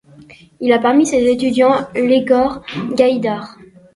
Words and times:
Il 0.61 0.73
a 0.73 0.79
parmi 0.79 1.05
ses 1.05 1.23
étudiants 1.29 1.87
Iegor 1.93 2.63
Gaïdar. 2.95 3.57